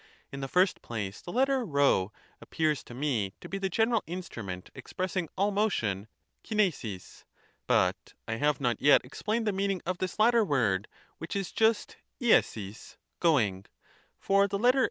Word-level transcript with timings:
In 0.31 0.39
the 0.39 0.47
first 0.47 0.81
place, 0.81 1.21
the 1.21 1.31
letter 1.31 1.63
p 1.63 2.07
appears 2.41 2.83
to 2.85 2.95
me 2.95 3.33
to 3.39 3.47
be 3.47 3.59
the 3.59 3.69
general 3.69 4.01
instrument 4.07 4.71
expressing 4.73 5.29
all 5.37 5.51
motion 5.51 6.07
{KivrjOK;). 6.43 7.23
But 7.67 8.15
I 8.27 8.37
have 8.37 8.59
not 8.59 8.81
yet 8.81 9.05
explained 9.05 9.45
the 9.45 9.51
meaning 9.51 9.79
of 9.85 9.99
this 9.99 10.17
latter 10.17 10.43
word, 10.43 10.87
which 11.19 11.35
is 11.35 11.51
just 11.51 11.97
Ieok; 12.19 12.95
(going); 13.19 13.67
for 14.19 14.47
the 14.47 14.57
letter 14.57 14.79